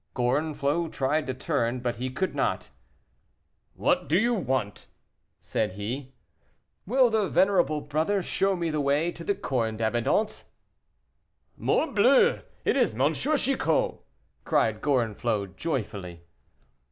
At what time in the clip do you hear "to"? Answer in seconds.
1.27-1.33, 9.11-9.23